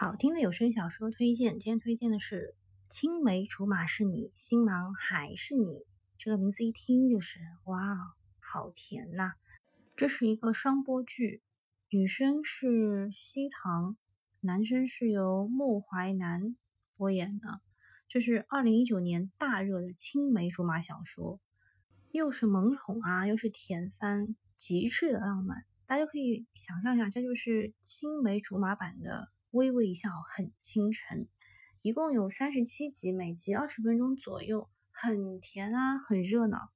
[0.00, 2.54] 好听的有声小说推荐，今天推荐的是
[2.88, 5.64] 《青梅竹马是你，新郎还是你》。
[6.16, 9.32] 这个名字一听就是哇，好甜呐！
[9.96, 11.42] 这是一个双播剧，
[11.90, 13.96] 女生是西塘，
[14.38, 16.54] 男生是由穆淮南
[16.96, 17.60] 播演的。
[18.06, 21.40] 这是二零一九年大热的青梅竹马小说，
[22.12, 25.64] 又是萌宠啊，又是甜番，极致的浪漫。
[25.86, 29.28] 大家可以想象一下，这就是青梅竹马版的。
[29.58, 31.26] 微微一笑很倾城，
[31.82, 36.70] 一共有三十七集，每集二十分钟左右，很甜啊，很热闹。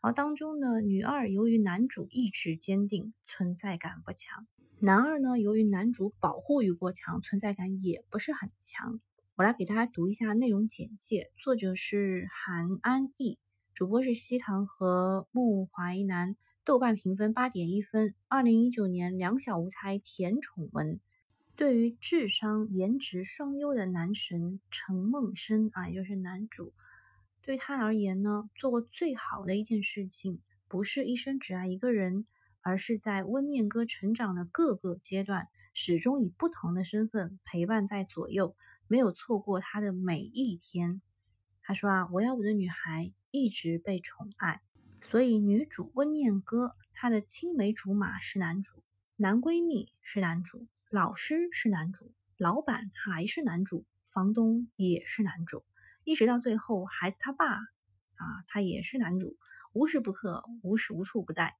[0.00, 4.46] 然后当中的女二由于男主意志坚定，存在感不强；
[4.80, 9.02] 男二呢，由于男主保护欲过强，存在感也不是很强。
[9.36, 13.38] 我来给大家读一下内容简介，作者是韩安逸，
[13.74, 21.00] 主播是西塘和穆淮南，豆瓣评分八点一分，二零一九年两小无猜甜宠文。
[21.56, 26.74] 对于智商、颜值双优的男神陈梦生啊，也就是男主，
[27.42, 32.26] 对他而言呢，做过最好的一件事情，不是一生只爱一个人，
[32.60, 38.56] 而是在温念歌成长的各个阶段，始终以不同的身份陪伴在左右，
[38.88, 41.00] 没有错过他的每一天。
[41.62, 44.60] 他说啊，我要我的女孩一直被宠爱，
[45.00, 48.82] 所以女主温念歌，她的青梅竹马是男主，
[49.14, 50.66] 男闺蜜是男主。
[50.94, 55.64] 老师是男主，老板还是男主，房东也是男主，
[56.04, 57.64] 一直到最后孩子他爸啊，
[58.46, 59.36] 他也是男主，
[59.72, 61.56] 无时不刻，无时无处不在。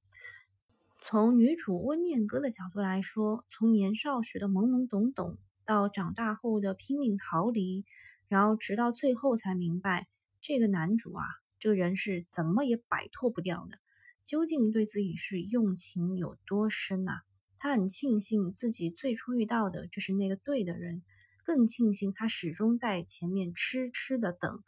[1.01, 7.83] 从女主温念歌的角度来说，从年少时的懵懵懂懂，到长大后的拼命逃离，
[8.29, 10.07] 然后直到最后才明白，
[10.39, 11.25] 这个男主啊，
[11.59, 13.79] 这个人是怎么也摆脱不掉的，
[14.23, 17.23] 究竟对自己是用情有多深啊？
[17.65, 21.01] 他很庆幸自己最初遇到的就是那个对的人，
[21.43, 24.61] 更庆幸他始终在前面痴痴的等。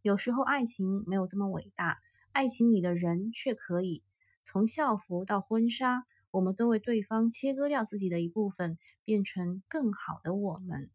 [0.00, 1.98] 有时候爱情没有这么伟大，
[2.32, 4.02] 爱情里的人却可以。
[4.46, 10.88] 从校服到婚纱，我们都为对方切割掉自己的一部分，变成更好的我们。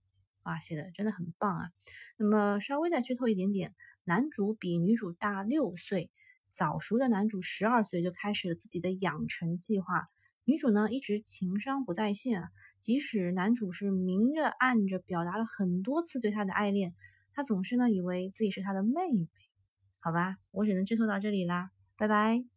[0.46, 1.70] 哇，写的真的很棒啊！
[2.18, 3.75] 那么稍微再剧透一点点，
[4.06, 6.09] 男主比女主大六岁，
[6.50, 10.09] 早熟的男主十二岁就开始了自己的养成计划。
[10.46, 12.44] 女主呢一直情商不在线，
[12.81, 16.94] 即使男主是明着暗着表达了很多次对她的爱恋，
[17.34, 19.28] 她总是呢以为自己是他的妹妹。
[20.00, 22.53] 好吧，我只能剧透到这里啦，拜拜。